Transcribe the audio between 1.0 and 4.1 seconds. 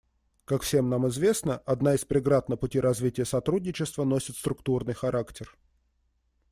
известно, одна из преград на пути развития сотрудничества